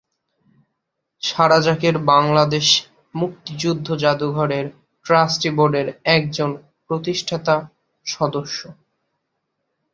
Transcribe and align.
সারা 1.21 1.59
যাকের 1.61 1.95
বাংলাদেশ 2.11 2.67
মুক্তিযুদ্ধ 3.15 3.87
যাদুঘরের 4.03 4.65
ট্রাস্টি 5.05 5.49
বোর্ডের 5.57 5.87
একজন 6.11 6.49
প্রতিষ্ঠাতা 6.87 7.55
সদস্য। 8.05 8.59